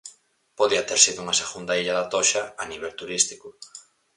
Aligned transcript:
Podía 0.59 0.87
ter 0.89 0.99
sido 1.05 1.19
unha 1.23 1.39
segunda 1.41 1.77
Illa 1.81 1.97
da 1.99 2.09
Toxa 2.13 2.43
a 2.63 2.65
nivel 2.71 2.93
turístico. 3.01 3.47